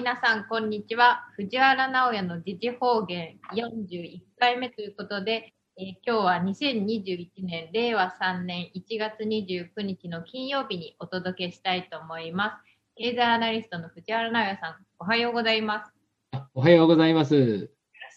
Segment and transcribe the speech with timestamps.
[0.00, 1.26] 皆さん、こんにちは。
[1.36, 12.78] 藤原直也の時事方言41回目ということで、えー今日は2021年令和3年1月29日の金曜日にお届けしたいと思います。
[12.96, 15.92] 経済アナリストの藤原直也さん、おはようございます。
[16.32, 17.34] あおはようございます。
[17.34, 17.68] よろし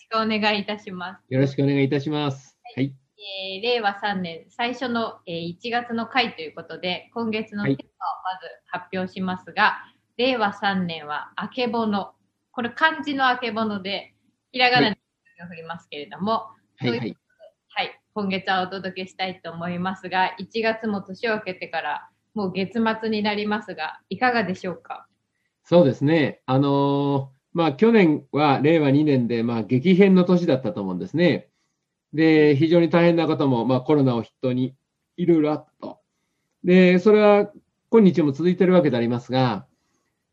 [0.10, 1.34] くお願いいたします。
[1.34, 2.58] よろしくお願いいたします。
[2.78, 2.96] はい。
[3.18, 9.84] えー令和3年最初の、えー1月の回ということで、今月のテーマをまず発表しますが、
[10.18, 12.14] 令和3年はあけぼの。
[12.52, 14.14] これ漢字のあけぼので、
[14.52, 14.98] ひらがなで
[15.50, 16.32] 振りますけれども、
[16.78, 17.18] はい、はい。
[17.70, 25.08] はい、今月はお届けしたいと思いますが、1月も年を明けてからもう月末になりますが、いかがでしょうか？
[25.64, 26.42] そうですね。
[26.46, 31.50] あのーまあ、去年は令和2年で、まあ、激変の年だったと思うんですね。
[32.12, 34.76] で、非常に大変なことも、まあ、コロナを筆頭に
[35.18, 36.00] いろいろあったと。
[36.64, 37.52] で、それは
[37.92, 39.68] 今日も続いているわけでありますが、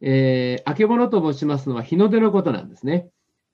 [0.00, 3.08] えー、あけぼのと申しますのは日の出のことなんですね。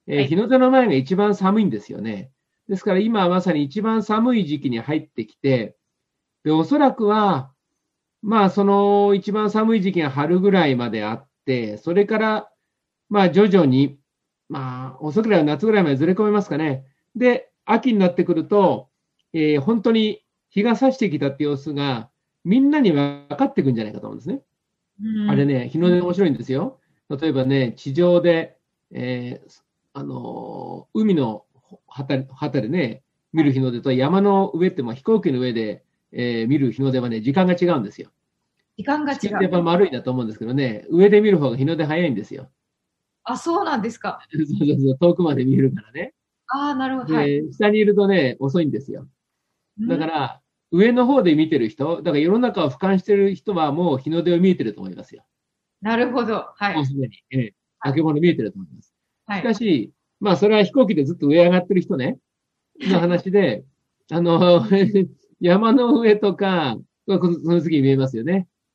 [0.07, 2.31] えーはい日の出の前が一番寒いんですよね。
[2.69, 5.77] ですから今はまさに一番寒い時期に入ってきて、
[6.45, 7.53] で、おそらくは、
[8.23, 12.51] まあ、その一番寒い時期が春ぐらいまであって、それから、
[13.09, 13.99] まあ、徐々に、
[14.49, 16.85] まあ、遅くらいは夏ぐらいまでずれ込めますかね。
[17.15, 18.89] で、秋になってくると、
[19.33, 22.11] えー本当に日が差してきたって様子が、
[22.45, 24.43] みんなに分かってくんじゃないかと思うんですね。
[25.25, 26.81] あれね、日の出面白いんですよ。
[27.09, 28.59] 例えばね、地上で、
[28.93, 29.63] えー
[29.95, 31.47] あのー海の
[31.89, 33.03] 旗旗でね、
[33.33, 38.11] 見る日の出と山の上って、まあ、飛行機の上で、えー見る日の出はね、時間が違うんですよ。
[38.79, 39.53] 時間が違地球ってやっう。
[39.53, 42.51] ぱ丸いんだと思うんですけどね、上で見る方が日の出早いんですよ。
[43.25, 44.21] あ、そうなんですか。
[44.33, 46.15] そうそうそう、遠くまで見えるからね。
[46.49, 47.15] ああ、なるほど。
[47.15, 47.43] はい。
[47.47, 49.09] で、下にいるとね、遅いんですよ。
[49.87, 55.25] だから、上の方で見てる人、だから世の中を俯瞰してる人はもう日の出を見えてると思いますよ。
[55.81, 56.47] なるほど。
[56.56, 56.75] はい。
[56.75, 57.16] もうすでに。
[57.31, 57.54] ええ、
[57.84, 58.93] 明け物見えてると思います。
[59.26, 62.19] はいしかし、まあ、それは飛行機でずっと上上がってる人ね、
[62.81, 63.65] の話で、
[64.10, 64.65] あの、
[65.41, 68.32] 山の上とか、その次に見えますよね。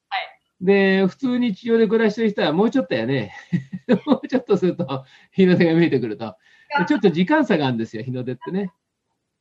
[0.09, 0.31] はい
[0.63, 3.33] で、普通に地上で暮らしてる人はもうちょっとやね、
[4.05, 6.35] もうちょっとすると日の出が見えてくると。
[6.87, 8.71] ちょっと時間差があるんですよ、日の出ってね。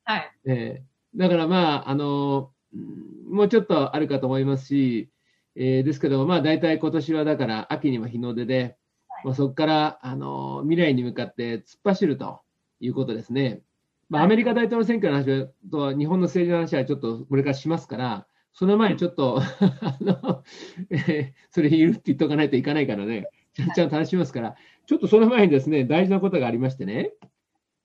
[0.04, 0.32] はい。
[0.46, 5.10] えーだからまあ、あのうんもうちょっとあるかと思いますし、
[5.54, 8.76] えーですけど、まあ大体今年はだから秋には日の出で、
[9.24, 12.40] まあ、そこから、あの未来に向かって突っ走ると
[12.80, 13.62] いうことですね。
[14.08, 14.26] まあ、はい。
[14.26, 20.42] アメリカ大統領選挙の話と日本の政治の話はちょっとこれからしますから、その前にちょっと、あの、
[20.90, 24.56] えーそれいるって言っとかないといかないからね、ちゃんちゃんと話しますから、
[24.86, 27.12] ちょっとその前にですね、大事なことがありましてね、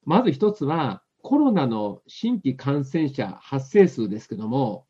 [0.05, 4.85] まず一つは、コロナの新規感染者発生数ですけども、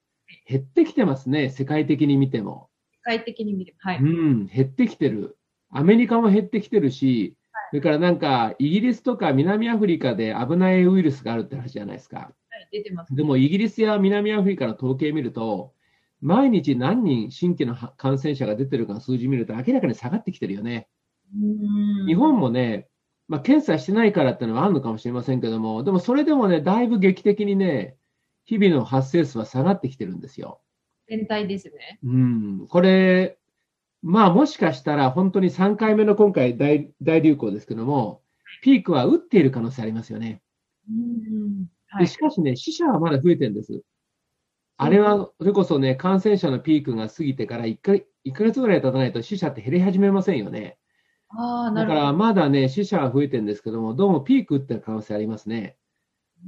[0.46, 2.70] 減ってきてますね、世界的に見ても。
[2.92, 3.74] 世界的に見る。
[3.80, 4.00] はい。
[4.00, 5.38] うん、減ってきてる。
[5.70, 7.38] アメリカも減ってきてるし、
[7.70, 12.18] それからなんか、イギリスとか南アフリカで危ないウイルスがあるって話じゃないですか。
[12.18, 12.24] は
[12.60, 13.16] い出てます。
[13.16, 15.74] でも、イギリスや南アフリカの統計見ると、
[16.20, 20.90] 毎日何人新規の感染者が出てるかの数字見ると明らかに下がってきてるよね。
[21.34, 22.90] うん日本もね、
[23.28, 27.98] まあ、検査してないからっていうのはあるのかもしれませんけども、でもそれでもね、だいぶ劇的にね、
[28.46, 30.62] 日々の発生数は下がってきてるんですよ。
[31.08, 32.00] 全体ですね。
[32.04, 33.38] うん、これ、
[34.04, 38.22] まあもしかしたら本当に3回目の今回大大流行ですけども、
[38.62, 40.42] ピークは打っている可能性ありますよね。
[40.88, 41.66] うん。
[41.88, 42.06] はい。
[42.06, 43.82] でしかしね、死者はまだ増えてるんです。
[44.78, 50.78] あれは、それこそね、感染者のピークが過ぎてから1か ,1 ヶ月ぐらい経たないと死者って減り始めませんよね。
[51.74, 52.14] だから。
[52.14, 55.78] まだね、死者は増えてるんですけども、どうもピーク打ってる可能性ありますね。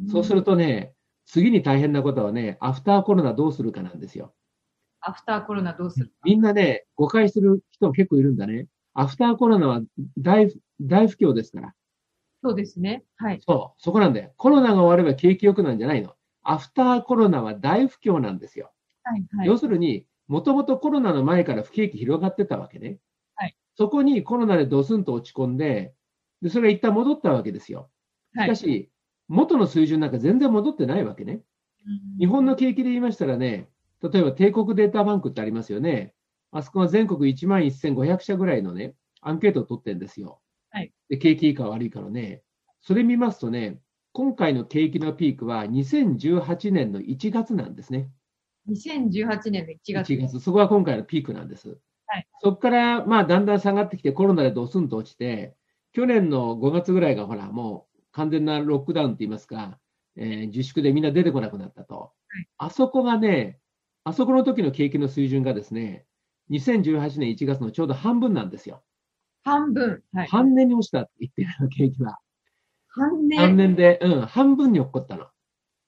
[0.10, 0.94] そうするとね、
[1.26, 4.34] 次に大変なことはね、アフターコロナどうするかなんですよ。
[5.02, 8.68] アフターコロナどうするみんなね、誤解する人も結構いるんだね。
[8.94, 9.82] アフターコロナは
[10.18, 10.52] 大
[10.82, 11.74] 大不況ですから。
[12.44, 13.04] そうですね。
[13.18, 13.42] はい。
[13.46, 14.32] そう、そこなんだよ。
[14.38, 16.14] コロナが終われば景気良くなんじゃないの。
[16.44, 18.72] アフターコロナは大不況なんですよ。
[19.04, 19.26] はい。
[19.38, 19.48] はい。
[19.48, 23.00] 要するに、もともとコロナの前から不景気広がってたわけね。
[23.78, 25.94] はいそこにコロナでドスンと落ち込んで、
[26.42, 27.90] でそれが一旦戻ったわけですよ。
[28.34, 28.90] しはいかし、
[29.28, 31.34] 元の水準なんか全然戻ってないわけね。
[31.34, 33.70] うん日本の景気で言いましたらね、
[34.02, 36.14] 例えば帝国データバンクってありますよね。
[36.52, 40.42] あそこは全国1万1500社ぐらいのね、アンケートを取ってるんですよ。
[40.72, 42.42] はいで、景気いいか悪いかのね。
[42.82, 43.80] それ見ますとね、
[44.12, 48.10] 今回の景気のピークは2018年の1月なんですね。
[48.70, 50.14] 2018年の1月。
[50.14, 50.40] 1月。
[50.40, 51.78] そこが今回のピークなんです。
[52.08, 55.56] はいそこから、まあ、だんだん下がってきて、コロナでドスンと落ちて、
[55.92, 59.80] 去年の5月ぐらいがほら、もう完全なロックダウンって言いますか、
[60.16, 62.12] えー自粛でみんな出てこなくなったと。
[62.58, 63.60] あそこがね、
[64.04, 66.06] あそこの時の景気の水準がですね、
[66.52, 68.84] 2018年1月のちょうど半分なんですよ。
[69.44, 70.02] 半分。
[70.14, 70.28] はい。
[70.28, 72.20] 半年に落ちたって言ってるの、景気は。
[72.88, 73.38] 半年。
[73.38, 75.28] 半年で、うん、半分に落っこったの。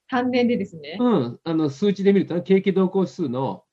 [0.08, 0.98] 半年でですね。
[1.00, 3.64] うん、あの、数値で見るとね、景気動向指数の、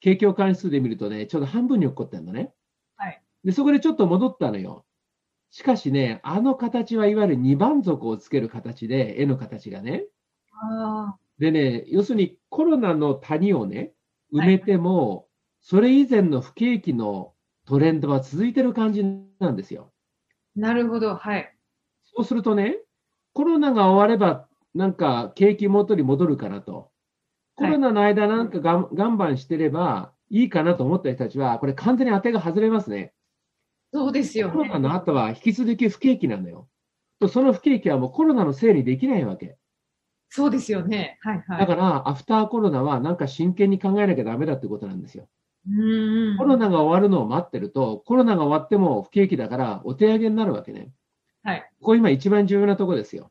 [0.00, 2.52] 景況関数で見るとね、ちょうど半分に落っこってんのね。
[2.96, 3.22] はい。
[3.44, 4.84] で、そこでちょっと戻ったのよ。
[5.50, 10.06] しかしね、あの形はいわゆる二番底をつける形で、絵の形がね。
[10.52, 13.92] あでね、要するにコロナの谷をね、
[14.32, 15.26] 埋めても、
[15.60, 17.34] それ以前の不景気の
[17.66, 19.04] トレンドは続いてる感じ
[19.38, 19.92] なんですよ。
[20.56, 21.16] あ、なるほど。
[21.16, 21.56] はい。
[22.02, 22.78] そうするとね、
[23.32, 26.89] コロナが終われば、なんか景気元に戻るかなと。
[27.60, 33.12] コロナの間なんかがん我慢してればいいかなと思った人たちは、これ完全に当てが外れますね。
[33.92, 34.80] そうですよコロナね。
[34.80, 36.68] の後は引き続き不景気なのよ。
[37.20, 39.58] とその不景気はもうコロナのせいにできないわけ。
[40.30, 41.18] そうですよね。
[41.20, 41.60] はいはい。
[41.60, 45.28] だから、アフターコロナはなんか真剣に考えなきゃダメだってことなんですよ。
[45.68, 46.38] うーん。
[46.38, 50.92] コロナが終わるのを待ってると、コロナが終わっても不景気だからお手上げになるわけね。
[51.42, 51.68] はい。
[51.80, 53.30] ここ今一番重要なところですよ。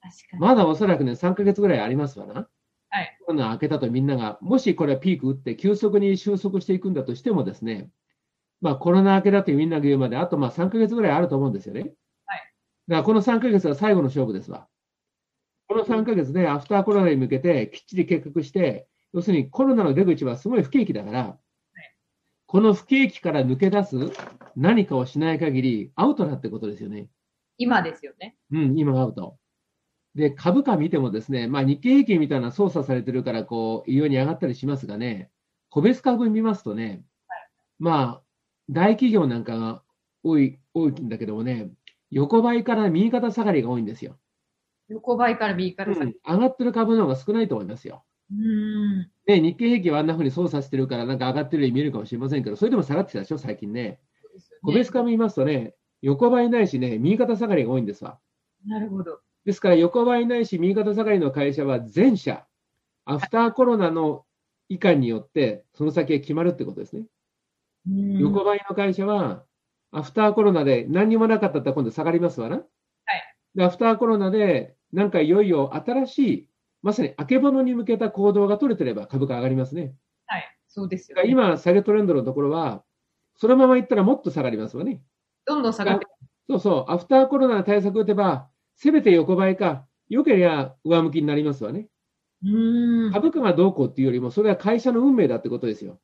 [0.00, 0.40] 確かに。
[0.40, 2.48] まだおそらくね、3ヶ月ぐらいありますわな。
[2.90, 3.16] はい。
[3.24, 7.90] コロナ明けたとみんなが、もしこれはピーク打って急速に収束していくんだとしてもですね、
[8.60, 11.80] まあコロナ明けだとみんなが言うまで、あとまあ3ヶ月ぐらいあると思うんですよね。
[11.80, 11.90] はい。
[12.88, 14.66] だからこの3ヶ月は最後の勝負ですわ。
[15.68, 21.38] この3ヶ月でアフターコロナに向けてきっちり計画して、要するにコロナの出口はすごい不景気だから、
[22.46, 23.96] この不景気から抜け出す
[24.56, 27.06] 何かをしない限りアウトだってことですよね。
[27.58, 28.34] 今ですよね。
[28.50, 29.36] うん、今アウト。
[30.14, 35.30] で、株価見てもですね、まあ日経平均みたいな操作されてるから、こう、異様に上がったりしますがね、
[35.68, 37.04] 個別株見ますとね、
[37.78, 38.22] まあ、
[38.68, 39.82] 大企業なんかが
[40.22, 41.70] 多い、多いんだけどもね、
[42.10, 44.18] 横ばいから右肩下がりが多いんですよ。
[44.88, 46.16] 横ばいから右かうん、ら先。
[46.26, 48.04] 上がってる株の方が少ないと思いますよ。
[48.30, 49.10] うーん。
[49.26, 53.82] ね、日経平均はあんな風に操作してるから、なんか上がってるように見えるかもしれませんけど、それでも下がってきたでしょ、最近ね。
[53.82, 54.00] ね
[54.62, 58.18] 個別株見ますとね、横ばいないしね、右肩下がりが多いんですわ。
[58.66, 59.20] なるほど。
[59.44, 62.46] ですから、横ばいないし、右肩下がりの会社は全社、
[63.04, 64.24] アフターコロナの
[64.68, 67.06] 以下によって、その先が決まるってことですね。
[68.18, 69.44] 横ばいの会社は、
[69.92, 72.62] アフターコロナで何にもなかったら今度下がりますわな。
[73.54, 76.48] で、アフターコロナで、なんかいよいよ新しい、
[76.82, 79.94] まさに明けぼのに向けた行動が取れてれば株価上がりますね。
[80.26, 80.56] はい。
[80.68, 81.28] そうですよね。
[81.28, 82.84] 今、下げトレンドのところは、
[83.36, 85.02] そのままいったらもっと下がりますわね。
[85.46, 86.06] どんどん下がって。
[86.48, 88.49] そうそう、アフターコロナの対策を打てば、
[88.82, 91.88] せめて横ばいか、良ければ上向きになりますわね。
[92.42, 93.12] うーん。
[93.12, 96.00] 株価がどうこうっていうよりも、それは会社の運命だってことですよ。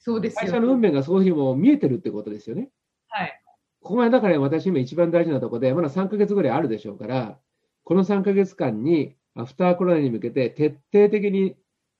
[0.00, 0.40] そうですよ。
[0.40, 2.70] 会社の運命がそういうふうにも見えてるってことですよね。
[3.06, 3.40] はい。
[3.80, 7.38] ここがだから私今一番大事なところで、まだ3ヶ月ぐらいあるでしょうから、
[7.84, 11.54] この3ヶ月間にアフターコロナに向けて徹底的に、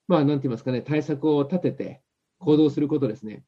[0.08, 2.02] まあなんて言いますかね、対策を立てて
[2.40, 3.44] 行動することですね。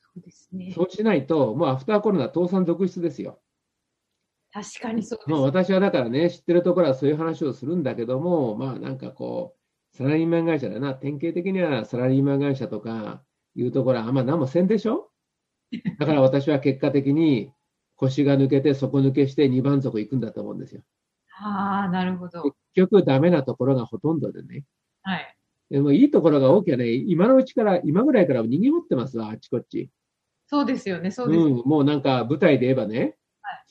[0.00, 0.72] そうですね。
[0.74, 3.41] そうしないと、もうアフターコロナ倒産続出ですよ。
[4.52, 5.30] 確かにそうです。
[5.30, 9.56] まあ私はだからね、知ってるところはそういう話をするんだけども、まあなんかこ
[9.92, 13.22] う、サラリーマン会社だな、典型的にはサラリーマン会社とか
[13.54, 15.10] いうところはあんま何もせんでしょ？
[15.98, 17.50] だから私は結果的に
[17.96, 20.82] 腰が抜けて底抜けして2番底行くんだと思うんですよ。
[21.40, 22.42] ああ、なるほど。
[22.42, 24.64] 結局ダメなところがほとんどでね。
[25.02, 25.36] はい。
[25.70, 29.88] でもいいところが多きゃね、今のうちから、今ぐらいから逃げ持ってますわ、あっちこっち。
[30.46, 31.10] そうですよね。
[31.10, 31.40] そうです。
[31.40, 33.16] うん、もうなんか舞台で言えばね、はい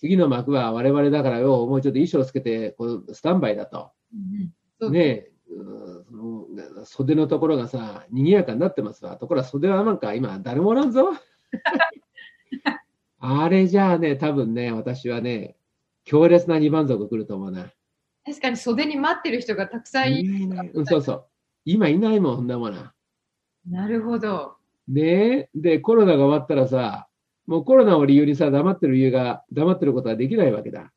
[0.02, 3.92] 次の幕は我々だからよ、もうちょっと衣装つけてこうスタンバイだと。
[4.82, 6.48] うんねその
[6.86, 9.16] 袖のところがさ、賑やかになってますわ。
[9.18, 11.12] ところが袖はなんか今誰もおらんぞ。
[13.20, 15.56] あれじゃあね、多分ね、私はね、
[16.04, 17.72] 強烈な二番底来ると思うな。
[18.26, 20.72] 確かに袖に待ってる人がたくさんいいないいない。
[20.74, 21.26] うん、そうそう。
[21.66, 22.96] 今いないもん、そんなもんな。
[23.70, 24.56] なるほど。
[24.88, 27.08] ねえ、で、コロナが終わったらさ、
[27.48, 30.92] もうコロナを理由にさ、黙ってる理由が、黙ってることはできないわけだ。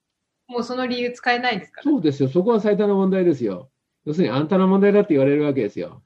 [0.47, 1.81] もうその理由使えないですか？
[1.81, 1.85] ら。
[1.85, 2.29] そうですよ。
[2.29, 3.71] そこは最大の問題ですよ。
[4.05, 6.03] 要するに、あんたの問題だって言われるわけですよ。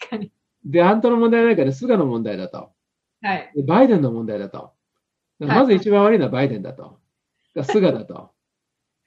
[0.00, 0.30] 確かに。
[0.64, 2.70] で、あんたの問題ないから、菅の問題だと。
[3.22, 3.52] はい。
[3.54, 4.72] でバイデンの問題だと。
[5.40, 6.82] だまず一番悪いのはバイデンだと。
[6.82, 6.98] だか
[7.54, 8.30] ら菅だと。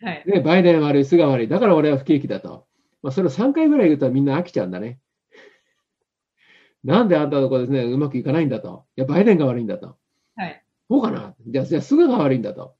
[0.02, 0.24] はい。
[0.28, 1.48] ね、バイデン悪い、菅悪い。
[1.48, 2.68] だから俺は不景気だと。
[3.02, 5.00] まあ、それを3回ぐらい言うとみんな飽きちゃうんだね。
[6.84, 8.86] なんであんたのとこですね、うまくいかないんだと。
[8.98, 9.98] いや、バイデンが悪いんだと。
[10.90, 12.76] そうかなじゃあ、じゃあ、菅が悪いんだと。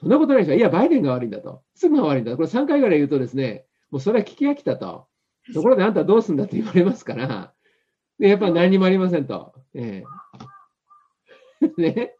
[0.00, 0.56] そんなことないでしょ。
[0.56, 1.62] いや、バイデンが悪いんだと。
[1.74, 2.36] 菅が悪いんだと。
[2.36, 5.06] これ3回ぐらい言うとですね、もうそれは聞き飽きたと。
[5.54, 7.54] ところであんたどうすんだって言われますから、
[8.18, 9.54] でやっぱ何にもありませんと。
[9.74, 10.04] ええ
[11.78, 12.14] ね、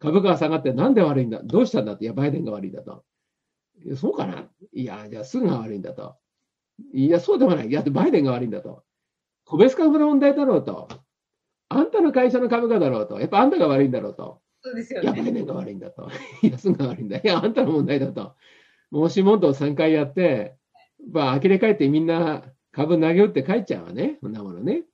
[0.00, 1.42] 株価が下がってなんで悪いんだ？
[1.44, 3.04] どうしたんだって、いや、バイデンが悪いんだと。
[3.84, 6.16] いやそうかないや、じゃあ、菅が悪いんだと。
[6.94, 7.68] いや、そうでもない。
[7.68, 8.84] いや、バイデンが悪いんだと。
[9.46, 10.88] 個別株の問題だろうと。
[11.76, 13.18] あんたの会社の株価だろうと。
[13.20, 14.40] やっぱあんたが悪いんだろうと。
[14.62, 15.32] そうですよやっぱりね。
[15.32, 16.08] 年が悪いんだと。
[16.42, 17.18] いや、すんが悪いんだ。
[17.18, 18.34] いや、あんたの問題だと。
[18.92, 20.56] 申し問答3回やって、
[21.12, 24.18] まあ、呆れ返ってみんな株投げ打って帰っちゃうわね。
[24.22, 24.84] そんなものね。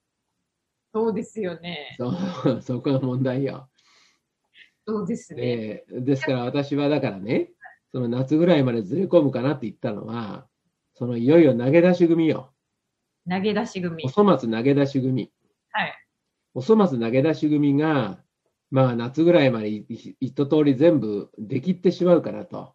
[0.95, 1.97] そうですよね。
[1.99, 3.69] そう、 そこが問題よ。
[4.87, 5.85] そうですね。
[5.89, 7.51] で、ですから私はだからね、
[7.93, 10.47] その夏ぐらいまでずれ込むかなって言ったのは、
[10.95, 12.53] そのいよいよ投げ出し組よ。
[13.29, 14.03] 投げ出し組。
[14.05, 15.31] お粗末投げ出し組。
[15.71, 16.08] はい。
[16.55, 18.23] お粗末投げ出し組が、
[18.71, 22.75] まあ夏ぐらいまでいい一通り全部できってしまうからと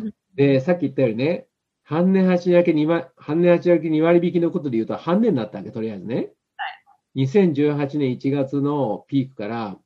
[0.00, 0.14] うん。
[0.34, 1.46] で、さっき言ったようにね、
[1.84, 6.32] 半年八分け2割、半年八分け2割引きのことで言うと半年になったわけ、とりあえずね。
[7.16, 9.78] 2018年1月のピークから、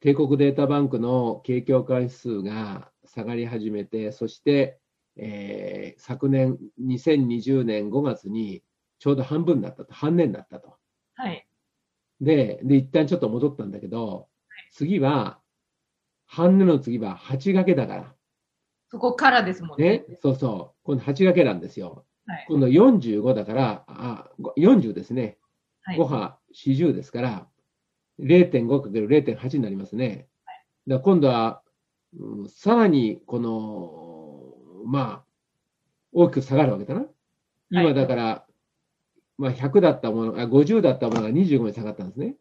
[0.00, 4.78] 帝国データバンクの景況感指数が下がり始めて、そして、
[5.16, 8.62] えー昨年2020年5月に
[8.98, 10.74] ちょうど半分になったと、半年になったと。
[11.14, 11.46] はい。
[12.22, 14.28] で、で、一旦ちょっと戻ったんだけど、
[14.70, 15.40] 次は、
[16.26, 18.14] 半値の次は8掛けだから。
[18.88, 20.18] そこからですもんねね？。
[20.22, 20.78] そうそう。
[20.84, 22.06] 今度8掛けなんですよ。
[22.26, 22.46] はい。
[22.48, 25.36] 今度45だから、あ、ご40ですね。
[25.82, 27.48] はい5波40ですから、
[28.20, 30.28] 0.5×0.8 になりますね。
[30.86, 31.62] だから今度は、
[32.16, 35.24] うんさらに、この、まあ、
[36.12, 37.06] 大きく下がるわけだな。
[37.70, 38.46] 今だから、
[39.42, 42.36] まあ100だったもの、あ50だったものが25に下がったんですね。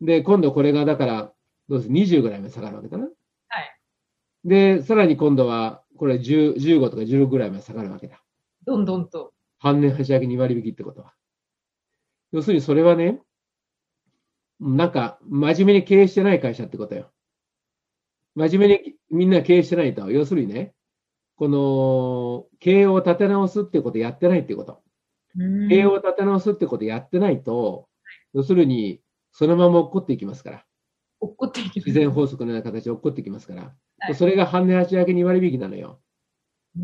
[0.00, 1.32] で、今度これがだから、
[1.68, 3.04] どうです ?20 ぐらいまで下がるわけだな。
[3.04, 3.78] はい。
[4.44, 8.20] で、さらに今度は、これ10 15とか16ぐらいまで下がるわけだ。
[8.66, 9.32] どんどんと。
[9.60, 11.14] 半年端上げ2割引きってことは。
[12.32, 13.20] 要するにそれはね、
[14.58, 17.12] なんか真面目に経営してない会社ってことよ。
[18.34, 20.10] 真面目にみんな経営してないと。
[20.10, 20.74] 要するにね、
[21.36, 24.82] この経営を立て直すってことやってないってこと。
[25.68, 27.88] 経営を立て直すってことやってないと、
[28.34, 29.00] 要するに
[29.32, 30.64] そのまま起こっていきますから。
[31.20, 33.62] 落っこっていきます自然法則のような形で起こってきますから。
[34.00, 36.00] はいそれが半年端上げ2割引きなのよ。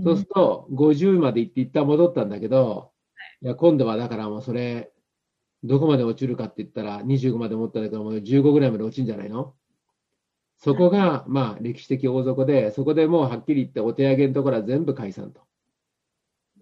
[0.02, 2.90] そうすると、50まで行って一旦戻ったんだけど、
[3.42, 4.90] いや、今度はだからもうそれ、
[5.62, 9.54] どこまで落ちるかって言ったら、25まで持ったんだけど、もう15ぐらいまで落ちるんじゃないの？
[10.58, 15.42] そこが、まあ、歴史的大底で、そこでもうはっきり言って、お手上げのところは全部解散と。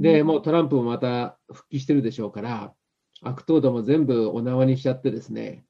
[0.02, 2.74] で、うんもうトランプもまた復帰してるでしょうから、
[3.22, 5.64] 悪党ども全部お縄にしちゃってですね、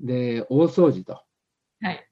[0.00, 1.22] で、大掃除と。
[1.80, 2.08] はい。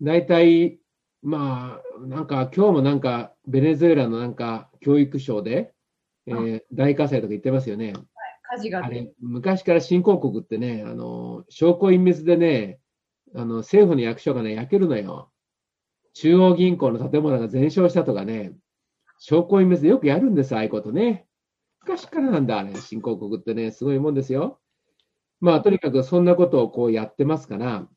[0.00, 0.80] 大体、
[1.22, 5.72] まあ、なんか今日もなんかベネズエラのなんか教育省で、
[6.26, 7.92] えー大火災とか言ってますよね。
[8.42, 12.78] 火事があれ、昔から新興国ってね、あの、証拠隠滅でね、
[13.34, 15.30] あの、政府の役所がね、焼けるのよ。
[16.14, 18.52] 中央銀行の建物が全焼したとかね、
[19.26, 21.26] 証拠隠滅でよくやるんです、ああいうことね。
[21.80, 24.60] 昔からなんだ、あれ、新興国ってね、すごいもんですよ。
[25.40, 27.88] まあ、とにかくそんなことをこうやってますから、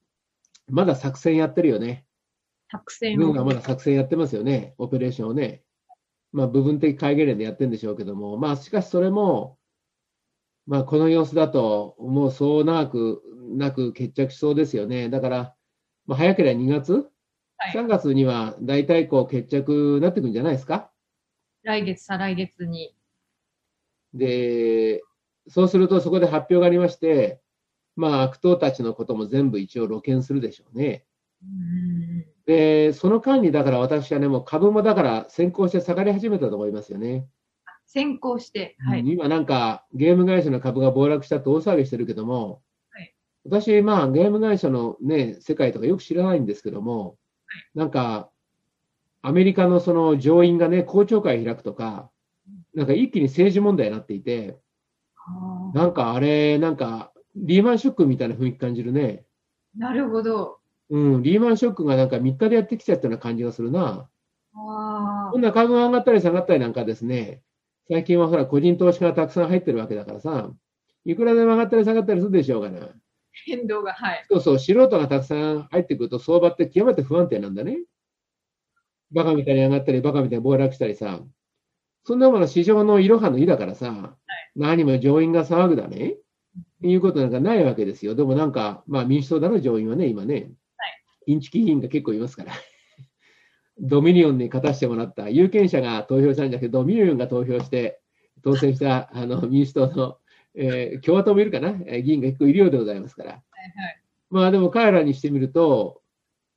[0.69, 2.05] まだ作戦やってるよね。
[2.71, 5.63] 作戦を軍がまだ作戦やってますよね、オペレーションをね。
[6.33, 9.57] まあ、部分的戒厳令でやってるんでしょうけども、まあ、しかしそれも、
[10.67, 13.21] まあ、この様子だと、もうそう長く
[13.57, 15.09] なく決着しそうですよね。
[15.09, 15.55] だから、
[16.05, 16.93] まあ、早ければ2月、
[17.57, 20.91] はい3月には大体こう決着になってくるんじゃないですか？
[21.67, 22.95] 来月、再来月に。
[24.13, 25.03] で、
[25.49, 27.41] そうするとそこで発表がありまして、
[27.97, 31.05] まあ、悪党たちのことも全部一応露見するでしょうね。
[31.43, 37.27] うんで、その間に、だから私はね、もう株もだから先行して下がり始めたと思いますよね。
[37.85, 39.03] 先行して、はい。
[39.05, 47.17] 今なんかゲーム会社の株が暴落したって大騒ぎしてるけども、はい私、まあゲーム会社のね、世界とかよく知らないんですけども、
[47.75, 48.29] なんか
[49.21, 52.09] アメリカのその上院がね、公聴会開くとか、
[52.73, 54.59] なんか一気に政治問題になっていて、
[55.73, 59.25] なんかあれ、なんかリーマンショックみたいな雰囲気感じるね。
[59.75, 60.59] なるほど。
[60.89, 64.09] うん、リーマンショックがなんか3日でやってきちゃったような感じがするな。
[64.55, 67.41] あこんな株が上がったり下がったりなんかですね、
[67.89, 70.51] 最近はほら、個人投資家がたくさん入ってるわけだからさ、
[71.05, 72.89] いくらでも上がったり下がったりするでしょうがな。
[73.45, 74.25] 変動が、はい。
[74.29, 77.77] そうそう、素人がたくさん入ってくると、相場って極めて不安定なんだね。
[79.11, 81.19] バカみたいに上がったり、バカみたいに暴落したりさ、
[82.03, 84.15] そんなもの市場のいろはの意だからさ、
[84.55, 86.15] 何も上院が騒ぐだね、
[86.81, 88.15] いうことなんかないわけですよ。
[88.15, 90.51] でもなんか、まあ民主党だろ、上院はね、今ね。
[91.25, 92.53] インチキ議員が結構いますから。
[93.79, 97.99] ドミニオンに勝たせてもらった、有権者が投票したんじゃなくて、ドミニオンが投票して
[98.43, 100.17] 当選した あの民主党の、
[100.55, 103.31] えー共和党もいるかな、えー議員が結構いるようでございますから。
[103.31, 103.41] はい
[104.29, 106.01] まあでも彼らにしてみると、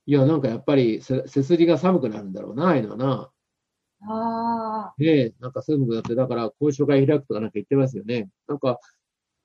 [0.05, 3.31] いや、なんかやっぱりせ背筋が寒くなるんだろうな、ああいうのはな。
[4.03, 8.29] あねえ、なんか寒くなって、だから交渉会開くとかなんか言ってますよね。
[8.47, 8.79] なんか、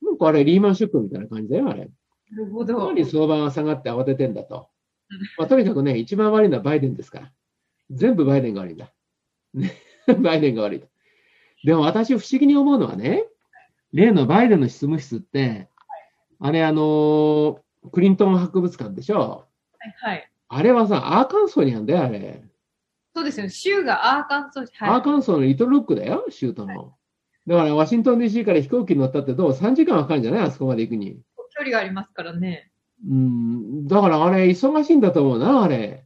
[0.02, 1.82] なんかあれリーマンショックみたいな感じだよ、あれ。
[1.82, 2.86] あ、なるほど。
[2.86, 4.68] 何相場が下がって慌ててんだと。
[5.38, 7.32] まあ、とにかくね、一番悪いのはバイデンですから。
[7.90, 8.92] 全部バイデンが悪いんだ。
[9.54, 9.72] ね、
[10.22, 10.88] バイデンが悪いと。
[11.64, 13.26] でも私不思議に思うのはね、
[13.92, 15.68] 例のバイデンの執務室って、
[16.38, 17.60] あれあの
[17.92, 19.46] クリントン博物館でしょ？
[19.78, 20.30] はい、はい。
[20.48, 22.42] あれはさ、アーカンソーにあんだよ、あれ。
[23.14, 23.50] そうですよね。
[23.50, 24.90] 州がアーカンソー、はい。
[24.90, 26.94] アーカンソーのリトルロックだよ、州都の。
[27.46, 30.40] だから、ワシントン DC から飛行機に乗ったってどう ?3 時間はかかるんじゃない？
[30.42, 31.20] あそこまで行くに。
[31.58, 32.70] 距離がありますからね。
[33.08, 36.04] うん、だからあれ、忙しいんだと思うな、あれ。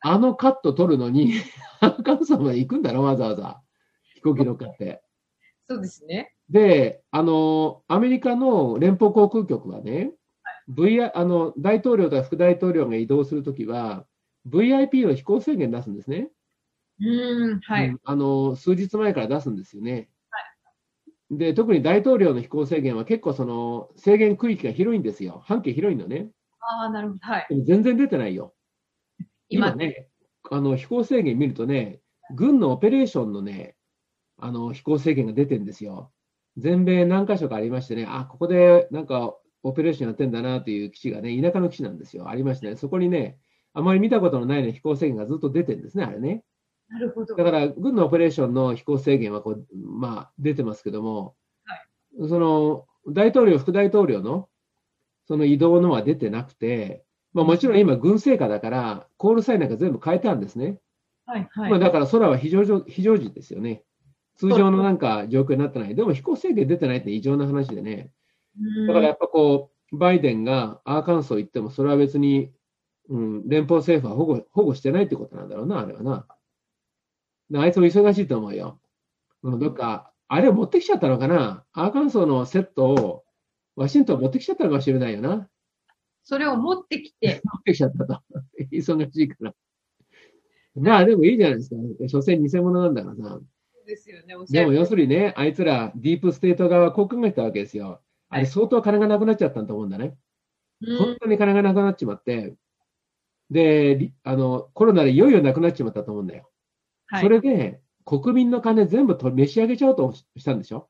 [0.00, 1.32] あのカット取るのに、
[1.80, 3.60] アーカンソーまで行くんだろ、わざわざ。
[4.14, 5.02] 飛行機乗っかって。
[5.68, 6.32] そうですね。
[6.50, 10.12] で、あの、アメリカの連邦航空局はね、
[10.68, 14.06] VI、あの、大統領とか副大統領が移動するときは、
[14.48, 16.30] VIP の飛行制限出すんですね。
[17.00, 17.88] うーん、はい。
[17.88, 20.08] うんあの、数日前から出すんですよね。
[21.30, 25.42] で、特に大統領の飛行制限は結構その制限区域が広いんですよ。
[25.44, 26.30] 半径広いのね。
[26.60, 27.20] ああ、なるほど。
[27.20, 27.46] はい。
[27.48, 28.54] でも全然出てないよ。
[29.48, 30.08] 今今、ね、
[30.50, 32.00] あの飛行制限見るとね、
[32.34, 33.76] 軍のオペレーションのね、
[34.38, 36.12] あの飛行制限が出てるんですよ。
[36.56, 39.34] 全米何箇所かありましてね、あ、ここでなんか
[39.66, 42.28] オペレーションやってんだなという基地がね、田舎の基地なんですよ。
[42.28, 43.36] ありましてね、そこにね、
[43.74, 46.44] あまり見たことのないような飛行制限がずっと出てるんですね、あれね。
[46.88, 47.34] なるほど。
[47.34, 51.34] だから、軍のオペレーションの飛行制限はこう、まあ、出てますけども、
[52.28, 54.48] その大統領、副大統領の
[55.26, 60.78] その移動のは出てなくて、まあ、もちろん今、軍政下だから、コールサインなんか全部変えたんですね。
[61.26, 61.70] はい、はい。
[61.70, 63.82] まあ、だから空は非常時非常時ですよね。
[64.36, 65.94] 通常のなんか状況になってない。
[65.94, 68.10] でも飛行制限出てないって異常な話でね。
[68.86, 72.50] だからやっぱこう、バイデンがアーカンソー行っても、それは別に、
[73.08, 76.26] うん、連邦政府は保護保護してないってことなんだろうな、あれはな。
[77.50, 78.80] であいつも忙しいと思うよ。
[79.42, 81.64] うん、どっか、あれを持ってきちゃったのかな？
[81.72, 83.24] アーカンソーのセットを
[83.76, 85.48] ワシントン持ってきちゃったのかもしれないよな。
[86.24, 88.20] それを持ってきて、持ってきちゃったと。
[88.72, 89.54] 忙しいから。
[90.74, 91.76] まあでもいいじゃないですか。
[92.08, 93.22] 所詮偽物なんだからさ。
[93.22, 93.38] そ
[93.84, 94.34] うですよね。
[94.50, 98.00] でも要するにね、あいつらディープステート側はこう考えたわけですよ。
[98.28, 100.16] あれ相当金がなくなっちゃったんだと思うんだね。
[100.82, 102.54] うん本当に金がなくなっちまって、
[103.50, 106.50] で、りあの、コロナでいよいよなくなっちまったと思うんだよ。
[107.06, 107.22] はい。
[107.22, 110.88] それで、国民の金全部と召し上げちゃおうとしたんでしょ？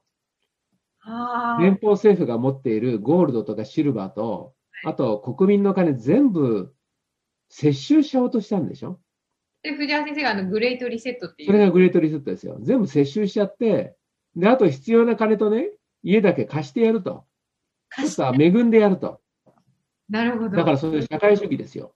[1.02, 6.74] あ連邦政府が持っているゴールドとかシルバーと、あと国民の金全部
[7.48, 8.98] 接収しちゃおうとしたんでしょ？
[9.62, 11.48] で、藤原先生があのグレートリセットっていう。
[11.48, 12.58] それがグレートリセットですよ。
[12.60, 13.94] 全部接収しちゃって、
[14.34, 15.70] で、あと必要な金とね、
[16.02, 17.25] 家だけ貸してやると。
[17.96, 19.20] ちょっと恵んでやると。
[20.08, 20.56] なるほど。
[20.56, 21.94] だからそういう社会主義ですよ。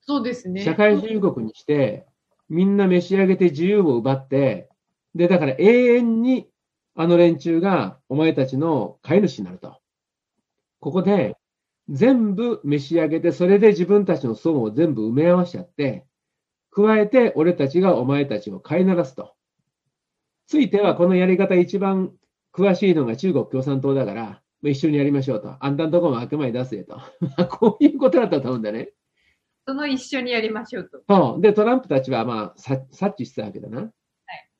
[0.00, 0.62] そうですね。
[0.62, 2.06] 社会主義国にして、
[2.48, 4.68] みんな召し上げて自由を奪って、
[5.14, 6.48] で、だから永遠に
[6.94, 9.78] あの連中がお前たちの飼い主になると。
[10.80, 11.36] ここで
[11.88, 16.04] 全部召し上げて、それで自分たちの損を全部埋め合わしちゃって、
[16.70, 19.34] 加えて俺たちがお前たちを飼いならすと。
[20.46, 22.12] ついてはこのやり方一番
[22.52, 25.56] 詳しいのが中国共産党だから、まあ一緒にやりましょうと。
[25.60, 26.96] あんたんとこも悪魔に出せと。
[26.96, 27.04] ま
[27.38, 28.92] あこういうことだったと思うんだね。
[29.66, 31.02] その一緒にやりましょうと。
[31.08, 31.40] そう。
[31.40, 33.92] で、トランプたちはまあ、さ察知してたわけだな。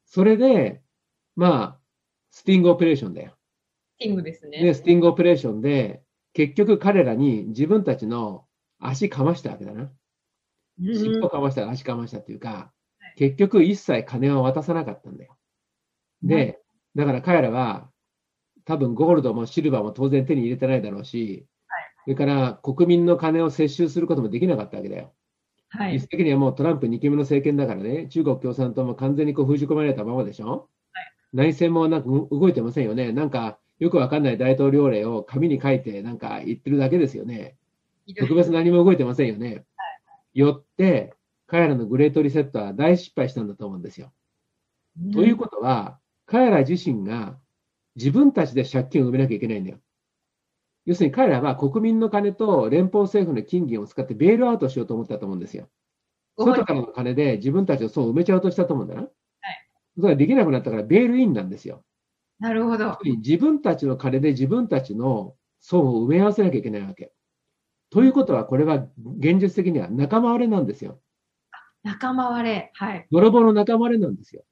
[0.04, 0.82] それで、
[1.36, 1.80] まあ、
[2.30, 3.36] スティングオペレーションだよ。
[3.98, 4.62] キングですね。
[4.62, 8.46] で、スティングオペレーションで、結局彼らに自分たちの
[8.78, 9.82] 足かましたわけだな。
[9.82, 9.90] うん
[10.78, 12.70] 尻尾かました、足かましたっていうか、
[13.16, 15.36] 結局一切金を渡さなかったんだよ。
[16.22, 16.60] で、
[16.94, 17.90] だから彼らは、
[18.66, 21.46] 多分ゴールドもシルバーも当然手に入れてないだろうし、
[22.04, 25.14] それから国民の金を接収することもできなかったわけだよ。
[25.68, 26.00] はい実。
[26.00, 30.68] 質的にはもうトランプ2期目の政権だからね、中国共産党も完全にこう封じ込められたままでしょ、
[31.32, 33.12] 内戦もなんかう動いてませんよね。
[33.12, 37.56] なんかよくわかんない大統領令を紙に書いてなんか言ってるだけですよね。
[38.18, 39.64] 特別何も動いてませんよね。
[40.34, 41.14] よって、
[41.46, 44.12] 彼らのグレートリセットは大失敗したんだと思うんですよ。
[45.12, 47.38] ということは、彼ら自身が
[47.96, 49.78] 自分たちで借金を埋めなきゃいけないんだよ。
[50.84, 55.68] 要するに彼らは国民の金と連邦政府の金銀を使ってベールアウトしようと思ったと思うんですよ。
[56.38, 59.08] 外からの金で自分たちの損を埋めちゃおうとしたと思うんだな。
[59.98, 61.82] それができなくなったからベールインなんですよ。
[62.38, 62.98] なるほど。
[63.02, 67.12] 自分たちの金で自分たちの損を埋め合わせなきゃいけないわけ。
[67.90, 68.86] ということは、これは
[69.18, 71.00] 現実的には仲間割れなんですよ。
[71.82, 72.70] 仲間割れ。
[72.74, 73.06] はい。
[73.10, 74.44] 泥棒の仲間割れなんですよ。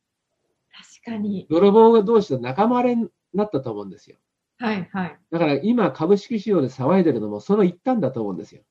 [1.04, 1.46] 確かに。
[1.50, 4.16] 泥棒同士の仲間割れになったと思うんですよ。
[4.58, 5.18] はい、はい。
[5.30, 8.62] だから今、株式市場で騒いでるのもその一端だと思うんですよ。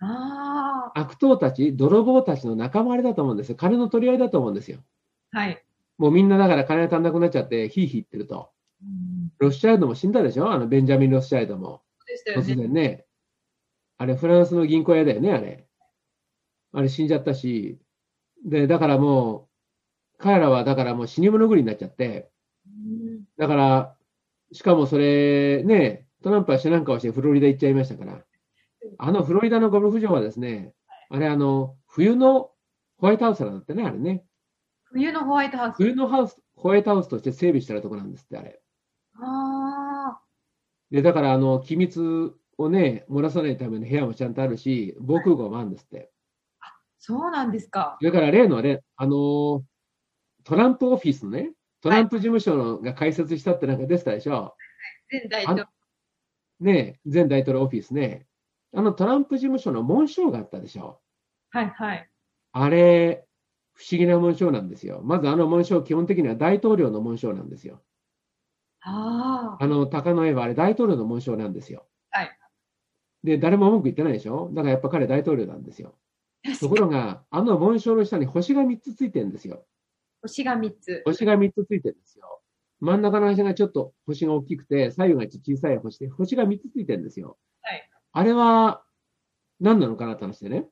[0.00, 3.56] あ悪党たち、泥棒たちの仲間割れだと思うんですよ。
[3.56, 4.78] 金の取り合いだと思うんですよ。
[5.32, 5.38] あ。
[5.38, 5.64] はい。
[5.98, 8.50] もうみんなだから金が足んなくなっちゃって、ヒーヒー言ってると。
[8.82, 10.50] うんロスチャイルドも死んだでしょ？
[10.50, 11.82] あのベンジャミン・ロスチャイルドも。
[11.98, 12.54] そうでしたよ突ね。
[12.56, 13.06] 然ね。
[13.98, 15.66] あれ、フランスの銀行屋だよね、あれ。
[16.72, 17.80] あれ死んじゃったし、
[18.44, 19.48] で、だからも
[20.16, 22.37] う、彼らはだからもう死に物狂いになっちゃって、うん
[23.38, 23.96] だから、
[24.52, 28.24] しかもそれ、ね、トランプは知らん顔してフロリダ行っちゃいましたから、
[28.98, 30.74] あのフロリダのゴルフ場はですね、
[31.08, 32.50] あれあの、冬の
[32.98, 34.24] ホワイトハウスなんだってね、あれね。
[34.84, 35.76] 冬のホワイトハウス。
[35.76, 38.60] 冬のハウス、ホワイトハウスとして整備してるとこなんですって、あれ。
[39.20, 40.20] あ
[40.90, 46.10] で、だから、あの、機密をね、漏らさないための部屋もちゃんとあるし、防空壕もあるんですって。
[46.60, 47.96] あ、そうなんですか。
[48.00, 49.62] それから例のね、あの、
[50.44, 54.54] トランプオフィスのね、トランプ事務所のが開設したってなんか出てたでしょ？
[55.10, 55.64] 前大統領。
[56.60, 58.26] ね、前大統領オフィスね。
[58.74, 61.00] あのトランプ事務所の紋章があったでしょ？
[61.50, 62.10] はいはい。
[62.52, 63.24] あれ、
[63.74, 65.00] 不思議な紋章なんですよ。
[65.04, 67.80] まずあの紋章、基本的には大統領の紋章なんですよ。
[68.80, 69.64] ああ。
[69.64, 71.86] あの鷹の絵はあれ大統領の紋章なんですよ。
[72.10, 72.38] はい。
[73.22, 74.50] で、誰も文句言ってないでしょ？
[74.52, 75.94] だからやっぱ彼大統領なんですよ。
[76.60, 79.64] ところが、あの紋章の下に星が3つついてるんですよ。
[80.22, 81.02] 星が3つ。
[81.04, 82.40] 星が3つついてるんですよ。
[82.80, 87.38] 真ん中の星がちょっと星が大きくて、左右が小さい星で、星が3つついてるんですよ。
[87.62, 87.90] はい。
[88.12, 88.84] あれは
[89.60, 90.68] 何なのかなって話でね。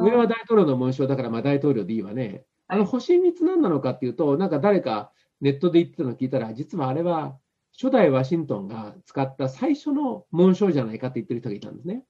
[0.00, 2.44] 上は大統領の紋章だから、まあ大統領でいいわね。
[2.68, 7.38] あの星3つ何なのかっていうと、なんか誰かネットで言ってたのを聞いたら、実はあれは
[7.72, 12.04] 初代ワシントンが使った最初の紋章じゃないかって言ってる人がいたんですね。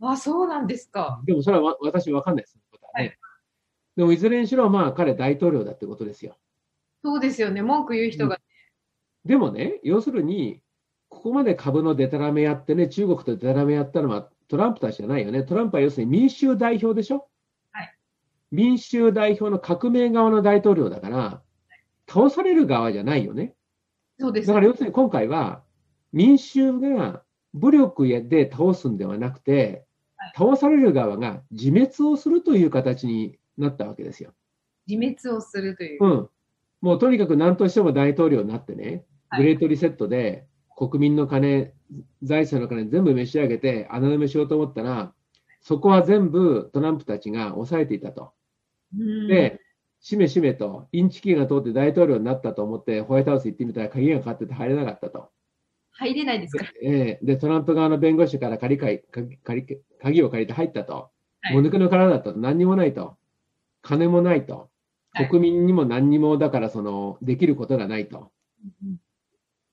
[0.00, 1.22] あ、そうなんですか。
[1.24, 2.56] でもそれはわ私わかんないです。
[2.56, 3.18] ねはい
[3.96, 6.36] でもいずれにしろ、まあ彼大統領だってことですよ。
[7.02, 7.62] そうですよね。
[7.62, 8.40] 文句言う人が。
[9.24, 10.60] でもね、要するに、
[11.08, 15.44] ここまで株のデタラメやってね、中国とデタラメやったのはトランプたちじゃないよね。
[15.44, 17.28] トランプは要するに民衆代表でしょ？
[17.72, 17.94] はい。
[18.50, 21.42] 民衆代表の革命側の大統領だから、
[22.08, 23.54] 倒される側じゃないよね。
[24.18, 25.62] そうですだから要するに今回は、
[26.12, 27.22] 民衆が
[27.54, 29.84] 武力で倒すんではなくて
[30.16, 34.32] はい、倒される側が自滅をするという形になったわけですよ。
[34.86, 36.04] 自滅をするという。
[36.04, 36.28] うん。
[36.80, 41.72] もうとにかく何としても大統領になってね、はいグレートリセットで国民の金、
[42.22, 45.12] 財政の金全部召し上げて穴埋めしようと思ったら、
[45.60, 48.32] そこは全部トランプたちが抑えていたと。
[48.96, 49.60] うんで、
[50.00, 55.30] しめしめと、インチキが通って大統領になったと思って、ホワイトハウス行ってみたら鍵がかかってて入れなかったと。
[55.92, 56.66] 入れないですか？
[56.82, 61.10] ええで、トランプ側の弁護士から借りかい鍵借り鍵を借りて入ったと。
[61.40, 62.38] はいもぬけの殻だったと。
[62.38, 63.16] 何にもないと。
[63.84, 64.56] 金もないと。
[64.56, 68.32] はい国民にも何にも、だからその、できることがないと。
[68.82, 68.96] うん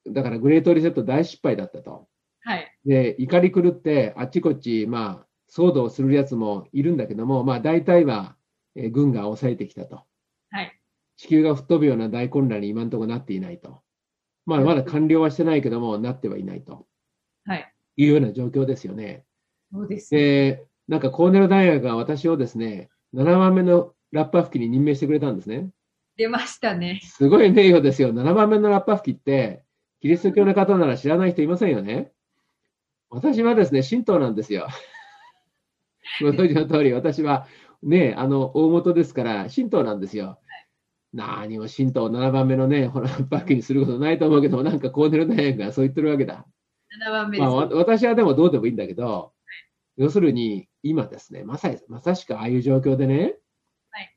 [0.07, 2.07] だからグレートリセット大失敗だったと。
[2.43, 2.77] はい。
[2.85, 8.35] で、怒り狂って、あっちこっち、まあ、騒動するやつもいるんだけども、まあ、大体は、
[8.75, 10.03] えー軍が抑えてきたと。
[10.49, 10.79] はい。
[11.17, 13.81] 地球が吹っ飛ぶような大混乱に今のところなっていないと。
[14.47, 16.87] まあ、まだ完了はしてないけども、なってはいないと
[17.45, 17.73] はい。
[17.97, 19.23] いうような状況ですよね。
[19.71, 20.09] そうです。
[20.09, 25.69] で、なんかコーネル大学が私をですね、7番目のラッパー吹きに任命してくれたんですね。
[26.17, 26.99] 出ましたね。
[27.03, 28.13] すごい名誉ですよ。
[28.13, 29.63] 7番目のラッパー吹きって、
[30.01, 32.11] キリスト教の方なら知らない人いませんよね。
[33.09, 34.67] 私はですね、神道なんですよ。
[36.21, 37.47] ご存知の通り、私は
[37.83, 40.39] ね、あの、大元ですから、神道なんですよ。
[41.13, 46.45] 何も神道7番目のね、ほら、ラッパー吹きにすることないと思うけど、なんかコーネル大学が そう言ってるわけだ。
[47.05, 47.47] 7番目です。
[47.47, 49.33] まあ、わ私はでもどうでもいいんだけど、
[49.97, 53.40] 要するに今ですね、まさまさしくああいう状況でね、はい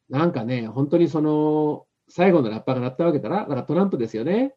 [0.08, 4.54] なんかね、本当にその最後のラッパーが鳴ったわけだな、だからトランプですよね、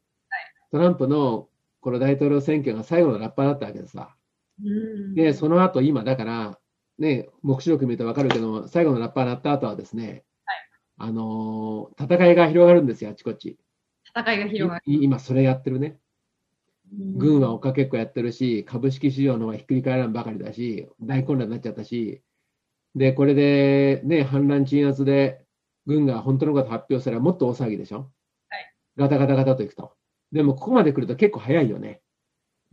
[0.72, 1.48] トランプの
[1.80, 4.16] この大統領選挙が最後のラッパーだったわけでさ、
[4.64, 5.14] うん。
[5.16, 6.60] で、その後今、だから、
[7.00, 10.24] ね、目視録見ると分かるけども、最後のラッパー鳴った後はですね、
[10.98, 13.58] あのー戦いが広がるんですよ、あちこち。
[14.16, 14.82] 戦いが広がる。
[14.86, 16.00] い今、それやってるね。
[16.92, 17.18] うん。
[17.18, 22.22] 軍は追っかけっこやってるし、株式市場の方がひっくり返らんばかりだし、大混乱になっちゃったし、
[22.98, 25.46] で、これでね、反乱鎮圧で、
[25.86, 28.00] 軍が本当のこと発表すればもっと大騒ぎでしょ？
[28.50, 29.94] はいガタガタガタといくと。
[30.32, 32.02] でも、ここまで来ると結構早いよね。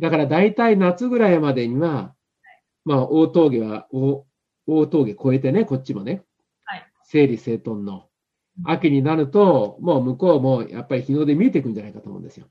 [0.00, 2.14] だから大体夏ぐらいまでには、
[2.84, 4.24] まあ、大峠は、大
[4.66, 6.22] 大峠越えてね、こっちもね、
[6.64, 8.08] はい整理整頓の。
[8.64, 12.46] 秋になると、もう向こうもやっぱり日の出見えてくるんじゃないかと思うんですよ。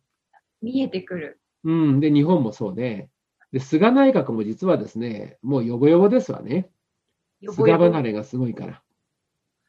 [0.62, 1.40] 見えてくる。
[1.64, 3.10] うん、で、日本もそうで、
[3.52, 6.70] で、菅内閣も実はですね、もうよぼよぼですわね。
[7.52, 8.82] 菅離れがすごいから。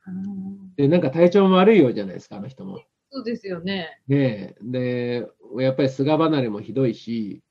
[0.07, 2.83] うんで、なんか体調も悪いようじゃないですか、あの人も。
[3.11, 4.01] そうですよね。
[4.09, 7.43] ねえ、で、やっぱり菅離れもひどいし、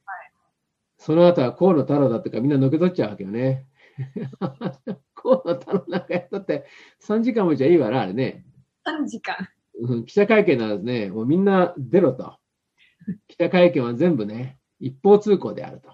[0.98, 3.68] その後は河野太郎だってかみんなのけ取っちゃうわけよね。
[5.16, 6.66] 河野太郎なんかやったって
[7.02, 8.46] 3時間もじゃいいわな、あれね。
[8.86, 9.36] 3時間。
[9.76, 12.38] うん、記者会見ならね、もうみんな出ろと。
[13.28, 15.90] 記者会見は全部ね、一方通行であると。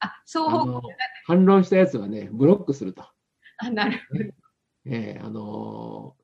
[0.00, 0.82] あ、双方あの
[1.26, 3.11] 反論したやつはね、ブロックすると。
[3.66, 4.24] あ、なるほど。
[4.86, 6.22] えーあのー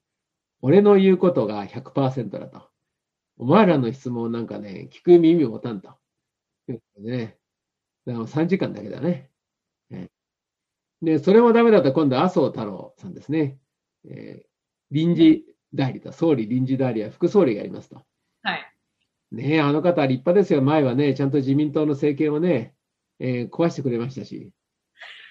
[0.61, 2.68] 俺の言うことが100%だと。
[3.37, 5.96] お前らの質問なんかね、聞く耳を持たんと。
[6.98, 7.38] ね。
[8.07, 9.31] だから3時間だけだね。
[9.90, 10.09] えー
[11.07, 13.61] で、それもダメだったら今度は麻生太郎さんですね。
[14.05, 14.48] えー
[14.90, 18.03] 臨時代理と、総理臨時代理は副総理がやりますと。
[18.42, 18.74] はい。
[19.31, 20.62] ねえ、あの方は立派ですよ。
[20.62, 22.74] 前はね、ちゃんと自民党の政権をね、
[23.20, 24.51] えー壊してくれましたし。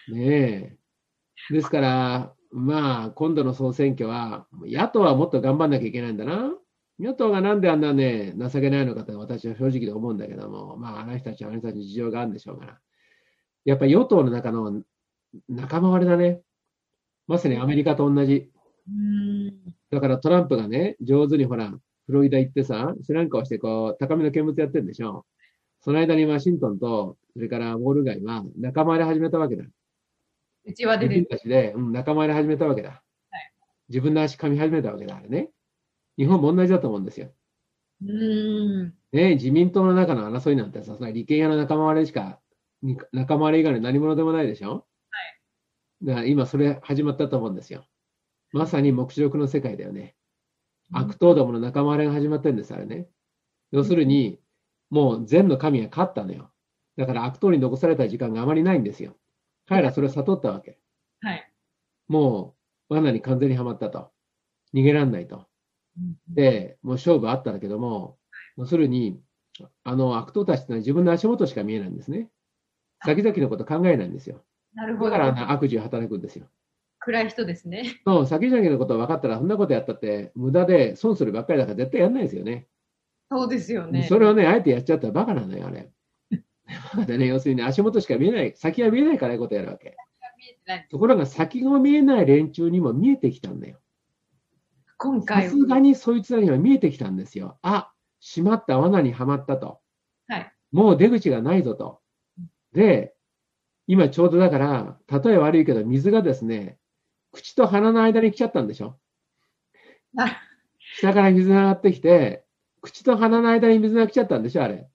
[0.08, 0.78] ねえ。
[1.50, 6.52] ですから、まあ、今度の総選挙は、野党はもっと頑張んなきゃいけないんだな。
[7.00, 12.80] 与党がなんであんなね、情けないのかと私は正直で思うんだけども、まあ、あの人たちはあの人たちに事情があるんでしょうから。
[13.66, 14.82] やっぱり与党の中の
[15.50, 16.42] 仲間割れだね。
[17.28, 18.50] まさにアメリカと同じ。
[19.92, 21.72] だからトランプがね、上手にほら、
[22.06, 25.26] フロリダ行ってさ、知らん顔してこう、高めの見物やってるんでしょ。
[25.82, 29.66] その間にワシントンと、それからウォール街は仲間入れ始めたわけだ。
[30.68, 33.02] うちは出自分てたちで、うん、仲間入れ始めたわけだ。
[33.90, 35.50] 自分の足噛み始めたわけだ、あれね。
[36.18, 37.32] 日本も同じだと思うんですよ。
[38.02, 38.94] うーん。
[39.14, 42.40] ね、自民党の中の争いなんてさ、そ利権屋の仲間割れしか、
[42.82, 44.86] に仲間割れ以外の何者でもないでしょ。
[46.04, 47.86] だから今それ始まったと思うんですよ。
[48.52, 50.16] まさに目視録の世界だよね。
[50.92, 53.08] 悪党どもの仲間割れが始まってるんです、あれね。
[53.72, 54.40] 要するに、
[54.90, 56.52] もう善の神が勝ったのよ。
[56.98, 59.16] だから悪党に残された時間があまりないんですよ。
[59.68, 60.80] 彼らそれを悟ったわけ。
[61.22, 61.52] はい。
[62.08, 62.56] も
[62.90, 64.12] う罠に完全にはまったと。
[64.74, 65.46] 逃げらんないと。
[66.30, 68.18] で、もう勝負あったんだけども、
[68.58, 69.22] 要するに、
[69.84, 72.30] あの悪党たちってのは自分の足元しか見えないんですね。
[73.04, 74.44] 先々のこと考えないんですよ。
[74.74, 75.32] なるほどだか。
[75.32, 76.48] ら悪事を働くんですよ。
[77.00, 78.02] 暗い人ですね。
[78.06, 82.68] そう、先々のこと分かったら、そんなことやったって無駄で損するばっかりだから絶対やんないですよね。
[83.30, 84.04] そうですよね。
[84.04, 85.92] それをね、あえてやっちゃったらバカなのよ、あれ。
[86.94, 89.96] バカでね、要するに足元しか見えない、先が見えないからああいうことやるわけ。
[90.90, 93.80] ところが先が見えない連中にも見えてきたんだよ。
[94.98, 97.58] 今さ回すがにそいつらには見えてきたんですよ。
[97.62, 99.80] あ、しまった罠にはまったと。
[100.28, 100.54] はい。
[100.72, 102.02] もう出口がないぞと。
[102.74, 103.14] で、
[103.86, 106.78] 今ちょうどだから、例え悪いけど、水がですね、
[107.32, 108.98] 口と鼻の間に来ちゃったんでしょ
[110.14, 110.28] な
[111.00, 112.44] 下から水が上がってきて、
[112.82, 114.90] 口と鼻の間に水が来ちゃったんでしょあれ。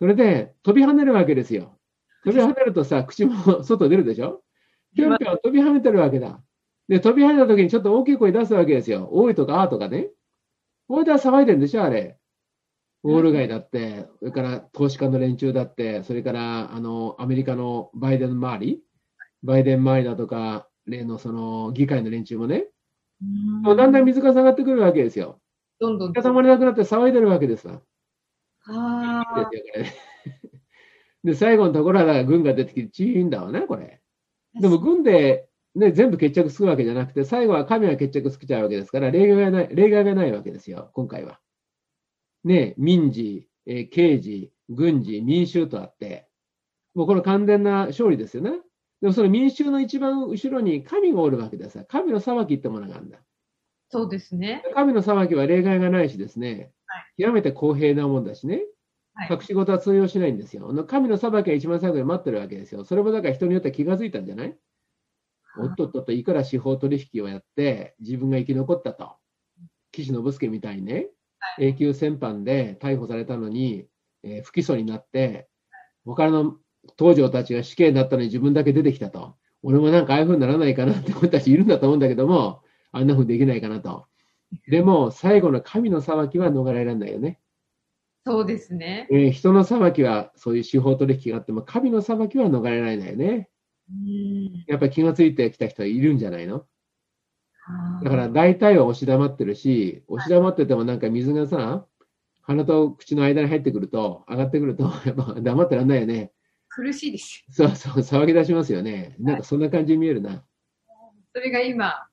[0.00, 1.78] それで、飛び跳ねるわけですよ。
[2.24, 4.42] 飛び跳ねるとさ、口も外出るでしょ？
[4.96, 6.40] ぴょんぴょん飛び跳ねてるわけだ。
[6.88, 9.08] で、飛び跳ねた時にちょっと大きい声出すわけですよ。
[9.10, 10.10] おいとかあーとかね。
[10.88, 12.18] おいでは騒いでるんでしょあれ。
[13.02, 18.82] ウォール街だって、それから投資家の連中だって、それからあのアメリカのバイデン周り、
[19.42, 22.66] バイデン周りだとか、例のその議会の連中もね、
[23.62, 25.40] もうだんだん水が下がってくるわけですよ。
[25.80, 26.08] どんどん。
[26.12, 27.80] 水が溜まれなくなって騒いでるわけですわ。
[28.66, 29.50] ああ。
[31.24, 34.00] で最後のところは軍が出てきて、チーンだわね、これ。
[34.60, 41.40] でも軍で、ね、全部決着つくわけじゃなくて、最後は神が決着つけちゃうわけですから、例外がない、例外がないわけですよ、今回は。
[42.44, 46.28] ね、民事、えー刑事、軍事、民衆とあって、
[46.94, 48.52] もうこの完全な勝利ですよね。
[49.00, 51.84] でもその民衆の一番後ろに神がおるわけですよ。
[51.88, 53.18] 神の裁きってものがあるんだ。
[53.90, 54.62] そうですね。
[54.74, 56.73] 神の裁きは例外がないしですねは、
[57.18, 58.62] 極めて公平なもんだしね、
[59.14, 60.68] はい隠し事は通用しないんですよ。
[60.88, 62.84] 神の裁きが一番最後に待ってるわけですよ。
[62.84, 64.56] それもだから人によっては気がついたんじゃない？
[65.56, 69.12] おっとっとっといくら司法取引をやって自分が生き残ったと。
[69.92, 71.10] 岸信介みたいにね、
[71.60, 73.86] 永久戦犯で逮捕されたのに、
[74.24, 75.48] えー不起訴になって、
[76.04, 76.56] 他の
[76.98, 79.36] 東条たちが死刑になったのに自分だけ出てきたと。
[79.62, 84.06] 俺もなんかああいう風にならないかなって子たちいるんだと思うんだけども、あんな風にできないかなと。
[84.68, 87.40] でも、最後の神の裁きは逃れられないよね。
[88.26, 89.06] そうですね。
[89.10, 93.50] えー人の裁きは、そういう司法取引があっても、神の裁きは逃れられないよね。
[93.90, 94.64] うん。
[94.66, 96.64] やっぱり気がついてきた人はいるんじゃないの？
[98.02, 101.86] だから大体は押し黙ってるし、押し黙っててもなんか水がさ、
[102.42, 106.32] 鼻と口の間に入ってくると、上がってくると、 やっぱ黙ってらんないよね。
[106.68, 107.44] 苦しいです。
[107.50, 109.16] そうそう、騒ぎ出しますよね。
[109.18, 110.44] なんかそんな感じに見えるな。
[111.34, 112.06] それが今、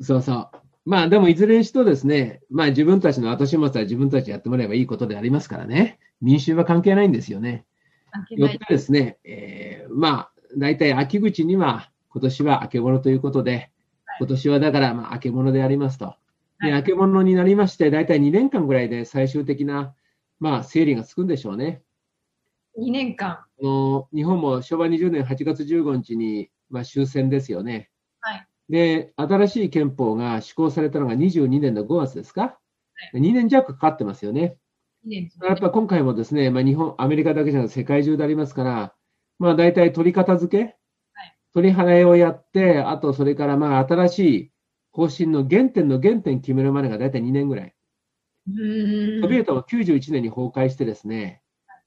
[0.00, 0.50] そうそう。
[0.84, 5.98] まあでもいずれにしろですね、まあ自分たちの後始末は自分たちでやってもらえばいいことでありますからね。
[6.20, 7.64] 民衆は関係ないんですよね。
[8.30, 8.58] よって。
[8.68, 13.70] ですね、えーまあ大体秋口には今年は明け物ということで、
[14.18, 16.16] 今年はだからまあ明け物でありますと。
[16.60, 19.94] で、はい明け物になりまして、大体2年間ぐらいで最終的な、
[20.38, 21.82] まあ整理がつくんでしょうね。
[22.78, 23.30] 2年間。
[23.30, 27.90] あの日本も昭和20年8月15日に、まあ、終戦ですよね。
[28.68, 28.78] はい。
[28.78, 32.58] で、新しい憲法が施行されたのが22年の5月ですか、
[33.14, 34.58] 2年弱かかってますよね。
[35.04, 38.94] 2年やっぱ今回もですね、まあ、日本、アメリカだけじゃなく世界中でありますから、
[39.38, 40.76] まあ大体取り片付け、はい
[41.54, 44.52] 取り払いをやって、あとそれからまあ新しい
[44.90, 47.74] 方針の原点の原点決めるまでが大体2年ぐらい。
[48.48, 48.50] う
[49.18, 51.42] んソビエトも91年に崩壊してですね、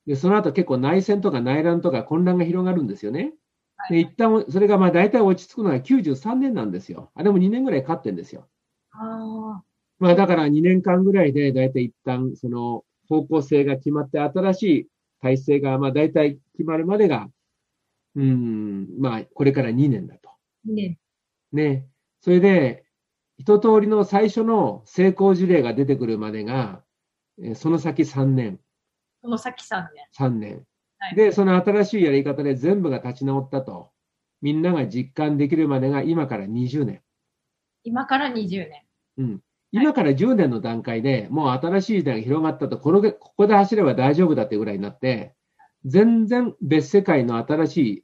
[0.05, 3.33] でその後結構内戦とか内乱とか混乱が広がるんですよね。
[3.89, 7.11] で、一旦、それがまあ大体落ち着くのが93年なんですよ。
[7.15, 8.47] あれも2年ぐらいかってんですよ。
[8.91, 9.63] あ
[9.99, 14.87] まあだから2年間ぐらいで大体一旦その方向性が決まって新しい
[15.21, 17.27] 体制がまあ大体決まるまでが、
[18.15, 20.29] うん、まあこれから2年だと。
[20.67, 20.97] ーね。
[21.51, 21.87] ね。
[22.21, 22.83] それで、
[23.37, 26.83] 一通りの最初の成功事例が出てくるまでが、
[27.39, 28.59] えーその先3年、
[29.21, 30.09] この先さんね。
[30.17, 30.65] 3年。
[30.99, 33.91] はいで、その新しいやり方で全部が立ち直ったと。
[34.41, 37.01] みんなが実感できるまでが今から20年。
[37.83, 38.71] 今から20年。
[39.17, 39.41] うん。
[39.71, 45.33] 今から10年の段階でもう新しい時代が広がったと、このここで走れば大丈夫だってぐらいになって、
[45.85, 48.03] 全然別世界の新しい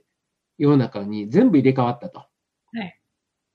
[0.57, 2.19] 世の中に全部入れ替わったと。
[2.19, 2.27] は
[2.83, 2.99] い。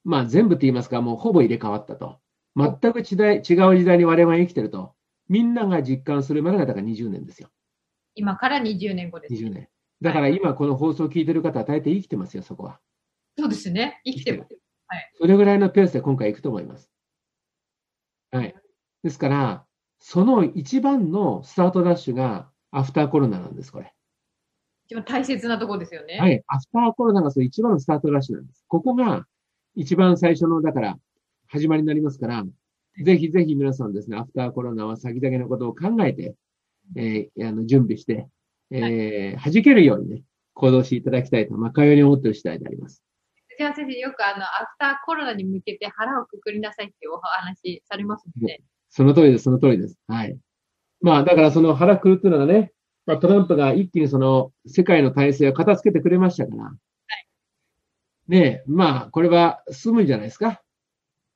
[0.05, 2.19] まあ全部って言いますか、もうほぼ入れ替わったと。
[2.57, 4.95] 全く違い違う時代に我々が生きてると。
[5.29, 7.51] みんなが実感するまでがだから20年ですよ。
[8.19, 9.35] 今から20年後です。
[9.35, 9.69] 20年。
[10.03, 12.81] だから今この放送を聞いてる方は大体生きてますよ、そこは。
[13.39, 14.01] そうですね。
[14.05, 14.59] 生きてます。
[15.21, 16.91] それぐらいのペースで今回行くと思います。
[18.33, 18.55] はい。
[19.05, 19.65] ですから、
[20.01, 23.95] その一番のスタートダッシュがアフターコロナなんです、これ。
[24.87, 26.19] 一番大切なところですよね。。
[26.19, 26.41] はいい。
[26.49, 28.65] アフターコロナがその一番のスタートダッシュなんです。
[28.67, 29.27] ここが
[29.77, 30.99] 一番最初の、だから、
[31.47, 32.45] 始まりになりますから、
[33.05, 36.35] ぜひぜひ皆さんですね、アフターコロナは先々のことを考えて、
[36.97, 38.29] えーあの準備して、
[38.71, 40.23] えー弾けるようにね、
[40.55, 43.03] 行動していただきたいと、まあ、かように思っている次第であります。
[43.49, 49.97] 藤原先生、よくあの、アフターコロナに向けて腹をくくりなさいっていうお話されますので、その通りです、その通りです。
[50.07, 50.39] はい。
[51.01, 52.73] まあ、だからその腹くるっていうのがね、
[53.07, 56.73] まあ、トランプが一気にその世界の体制を片付けてくれましたから。
[58.29, 60.63] ねえ、まあ、これは進むんじゃないですか。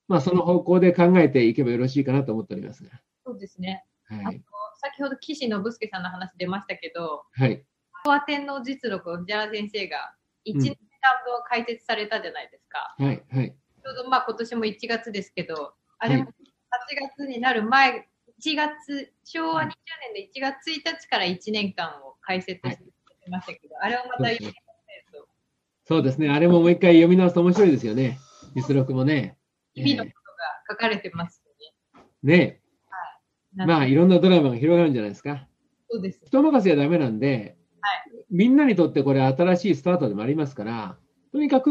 [0.09, 2.91] まあ、その方向で考えていけばよろしいかなと思っておりますが。
[3.25, 3.85] そうですね。
[4.05, 4.43] はい。
[4.83, 7.65] 先ほど岸信介さんの話出ましたけど、はい。
[8.05, 10.15] 昭和天皇実録を藤原先生が
[10.47, 10.77] 1年間
[11.25, 12.95] 分解説されたじゃないですか。
[12.99, 13.23] はい。
[13.31, 13.51] はい。
[13.51, 16.33] ちょうどまあ今年も1月ですけど、あはいれも8
[17.17, 18.09] 月になる前、
[18.41, 24.53] 1月、昭和20年で1月1日から1年間を解説してましたけど、あれをまた読み
[25.85, 26.31] そうですね。
[26.31, 28.19] あれももう一回読み直すと面白いですよね。
[28.55, 29.37] 実録もね。
[29.75, 31.53] 日々のことが書かれてますよ
[32.25, 32.37] ね。
[32.37, 32.62] ねえ。
[33.55, 35.47] まあ、いろんなドラマが広がるんじゃないですか。
[35.91, 36.21] そうです。
[36.25, 37.89] 人任せはダメなんで、は
[38.31, 40.97] みんなにとってこれ新しいスタートでもありますから、
[41.33, 41.71] とにかく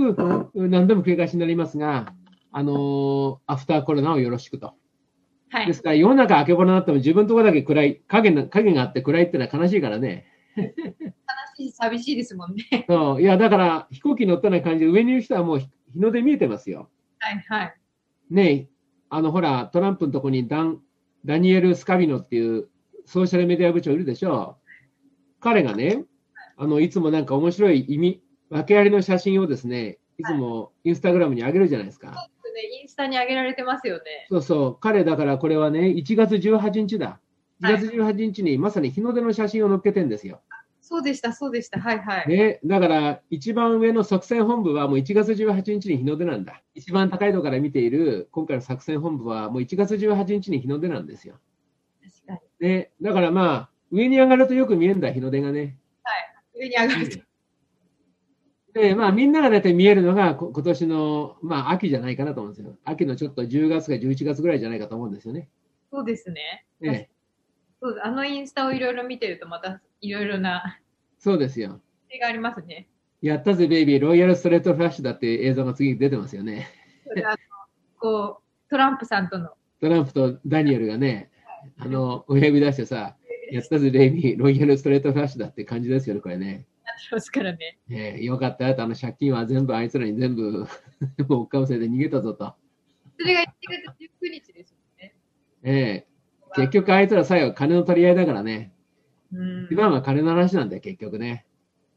[0.55, 2.13] 何度も繰り返しになりますが、
[2.51, 4.75] あのーアフターコロナをよろしくと。
[5.49, 5.73] はいで。
[5.73, 10.25] すから、世の中明けぼのになっても自分のところだけ暗い、影な影があって暗いってのは悲しいからね。
[10.55, 10.63] 悲
[11.57, 12.85] しい、寂しいですもんね。
[12.87, 16.89] そういや、だから飛行機乗ったような感じで上にいる人はもう日日の出見えてますよ。
[17.19, 17.75] はいはい。
[18.29, 18.69] ねえ、
[19.09, 20.81] あのほら、トランプのとこにダン
[21.25, 22.67] ダニエル・スカビノっていう
[23.05, 24.57] ソーシャルメディア部長いるでしょ。
[25.39, 26.03] 彼がね、
[26.57, 32.11] あのいつもなんか面白い意味、訳ありの写真をですね、いつもインスタグラムに上げるじゃないですか。
[32.53, 34.27] ね、インスタに上げられてますよね。
[34.29, 37.19] そうそう、彼だからこれはね、1月18日だ。
[37.61, 40.41] 1月18日にまさに日の出の写真を載っけてんですよ。
[40.91, 41.79] そうでした、そうでした。
[41.79, 42.27] はいはい。
[42.27, 46.61] ね、だから一番上の作戦本部はもう1月18日に日の出なんだ。
[46.75, 51.39] 一番高いところから見ている今回の作戦本部はもう1月18日に日の出なんですよ。
[52.27, 52.67] 確かに。
[52.67, 55.77] ね、だからまあ、上に上がるとよく見えるんだ、日の出がね。
[56.53, 57.19] 上に上がると。
[58.73, 62.75] で、まあ、みんなが大体見えるのが、こ今年の、まあ、秋じゃないかなと思うんですよ。
[62.83, 65.47] 秋のちょっと10月か11月ぐらいじゃないかと思うんですよね。
[65.89, 66.65] そうですね。
[66.81, 67.09] ね
[67.81, 70.79] そうあのインスタをいろいろ見てると、またいろいろな
[71.21, 71.79] そうですよ。
[72.09, 72.87] 手がありますね。
[73.21, 76.67] やったぜ、ベイビー、ロイヤルストレートフラッシュだっていう映像が次に出てますよね。
[77.99, 79.51] こう、トランプさんとの。
[79.79, 81.29] トランプとダニエルがね、
[81.77, 83.15] あの、親指出してさ、
[83.51, 86.65] やったぜ、ベイビー、ロイヤルストレートフラッシュだって感じですよね、これね。
[86.83, 87.77] なってますからね。
[87.87, 90.65] ねよかったよと、あの借金は全部あいつらに全部、
[91.29, 92.55] もうおっかぶせて逃げたぞと。
[93.19, 93.45] それが1
[93.93, 95.15] 月19日ですよね。
[95.61, 96.07] ええ
[96.55, 98.73] 結局あいつら最後金の取り合いだからね。
[99.33, 99.65] うん。
[99.65, 101.45] 一番は金の話なんだよ、結局ね。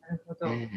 [0.03, 0.47] なるほど。
[0.49, 0.69] え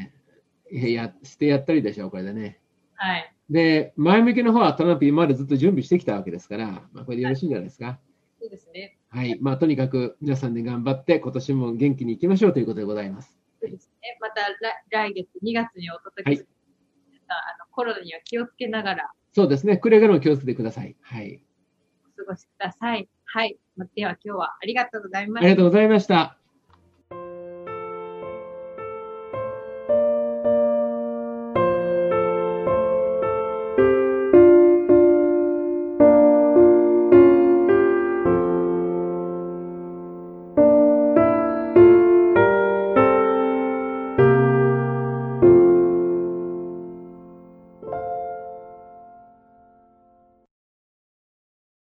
[0.72, 2.60] えや、してやったりでしょ、これでね。
[2.96, 3.34] はい。
[3.50, 8.00] で、前向きの方はトランプ今までずっと準備してきたわけですから、まあ、これでよろしいんじゃないですか。
[8.42, 8.98] そうですね。
[9.10, 9.38] はい。
[9.40, 13.38] まあ、とにかく皆さんで頑張って、今年も元気に行きましょうということでございます。
[13.62, 14.18] そうですね。
[14.20, 14.42] また
[14.92, 16.50] 来来月2月にお届けする、
[17.10, 19.78] 皆さんあのコロナには気をつけながらそうですね。
[19.78, 20.96] くれぐれも気をつけてください。
[21.02, 21.44] はい。
[22.18, 23.08] お過ごしください。
[23.26, 23.60] はい。
[23.96, 26.38] では今日はありがとうございまあしたりがとうございました。